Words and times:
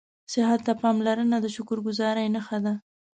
صحت 0.33 0.59
ته 0.67 0.73
پاملرنه 0.81 1.37
د 1.41 1.45
شکرګذارۍ 1.55 2.27
نښه 2.35 2.57
ده 2.65 2.73